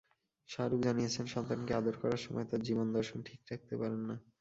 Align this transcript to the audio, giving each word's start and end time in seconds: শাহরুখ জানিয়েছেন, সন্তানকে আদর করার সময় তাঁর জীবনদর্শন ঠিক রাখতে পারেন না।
শাহরুখ 0.49 0.79
জানিয়েছেন, 0.81 1.25
সন্তানকে 1.27 1.71
আদর 1.73 1.95
করার 2.01 2.21
সময় 2.25 2.45
তাঁর 2.49 2.65
জীবনদর্শন 2.67 3.19
ঠিক 3.27 3.39
রাখতে 3.51 3.73
পারেন 3.81 4.01
না। 4.09 4.15